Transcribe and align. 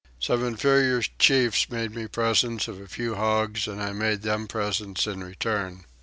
Some 0.19 0.43
inferior 0.43 1.03
chiefs 1.19 1.69
made 1.69 1.93
me 1.93 2.07
presents 2.07 2.67
of 2.67 2.81
a 2.81 2.87
few 2.87 3.13
hogs 3.13 3.67
and 3.67 3.79
I 3.79 3.91
made 3.93 4.23
them 4.23 4.47
presents 4.47 5.05
in 5.05 5.23
return. 5.23 5.85